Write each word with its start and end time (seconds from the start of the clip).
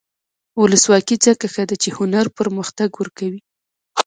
ولسواکي 0.61 1.15
ځکه 1.25 1.45
ښه 1.53 1.63
ده 1.69 1.75
چې 1.83 1.89
هنر 1.97 2.25
پرمختګ 2.37 2.89
ورکوي. 2.95 3.41